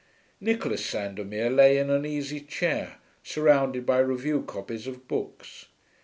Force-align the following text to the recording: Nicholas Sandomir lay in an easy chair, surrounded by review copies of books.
Nicholas 0.39 0.81
Sandomir 0.83 1.51
lay 1.55 1.77
in 1.77 1.91
an 1.91 2.07
easy 2.07 2.39
chair, 2.41 2.97
surrounded 3.21 3.85
by 3.85 3.99
review 3.99 4.41
copies 4.41 4.87
of 4.87 5.07
books. 5.07 5.67